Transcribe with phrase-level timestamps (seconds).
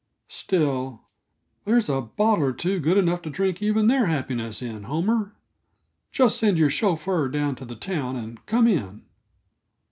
[0.29, 1.01] Still,
[1.63, 5.35] there's a bottle or two good enough to drink even their happiness in, Homer.
[6.11, 9.03] Just send your chauffeur down to the town, and come in."